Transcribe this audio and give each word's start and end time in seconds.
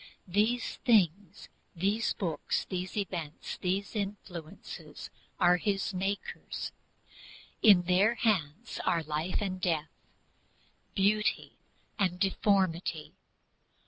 These 0.27 0.77
things, 0.77 1.47
these 1.75 2.13
books, 2.13 2.65
these 2.65 2.97
events, 2.97 3.57
these 3.61 3.95
influences 3.95 5.11
are 5.39 5.57
his 5.57 5.93
makers. 5.93 6.71
In 7.61 7.83
their 7.83 8.15
hands 8.15 8.79
are 8.83 9.03
life 9.03 9.39
and 9.41 9.61
death, 9.61 9.91
beauty 10.95 11.51
and 11.99 12.19
deformity. 12.19 13.11